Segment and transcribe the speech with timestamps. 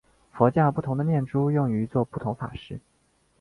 [0.31, 2.79] 佛教不同的念珠用于作不同法事。